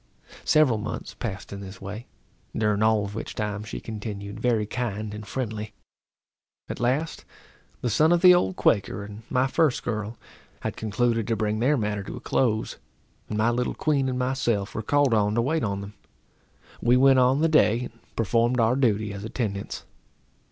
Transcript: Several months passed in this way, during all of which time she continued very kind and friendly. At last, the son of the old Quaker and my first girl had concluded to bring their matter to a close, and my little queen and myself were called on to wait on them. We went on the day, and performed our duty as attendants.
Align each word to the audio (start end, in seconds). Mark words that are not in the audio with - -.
Several 0.45 0.79
months 0.79 1.13
passed 1.13 1.53
in 1.53 1.59
this 1.59 1.79
way, 1.79 2.07
during 2.57 2.81
all 2.81 3.05
of 3.05 3.13
which 3.13 3.35
time 3.35 3.63
she 3.63 3.79
continued 3.79 4.39
very 4.39 4.65
kind 4.65 5.13
and 5.13 5.27
friendly. 5.27 5.73
At 6.67 6.79
last, 6.79 7.23
the 7.81 7.89
son 7.91 8.11
of 8.11 8.21
the 8.23 8.33
old 8.33 8.55
Quaker 8.55 9.03
and 9.05 9.21
my 9.29 9.45
first 9.45 9.83
girl 9.83 10.17
had 10.61 10.75
concluded 10.75 11.27
to 11.27 11.35
bring 11.35 11.59
their 11.59 11.77
matter 11.77 12.01
to 12.01 12.17
a 12.17 12.19
close, 12.19 12.77
and 13.29 13.37
my 13.37 13.51
little 13.51 13.75
queen 13.75 14.09
and 14.09 14.17
myself 14.17 14.73
were 14.73 14.81
called 14.81 15.13
on 15.13 15.35
to 15.35 15.41
wait 15.43 15.63
on 15.63 15.81
them. 15.81 15.93
We 16.81 16.97
went 16.97 17.19
on 17.19 17.41
the 17.41 17.47
day, 17.47 17.81
and 17.81 18.15
performed 18.15 18.59
our 18.59 18.75
duty 18.75 19.13
as 19.13 19.23
attendants. 19.23 19.85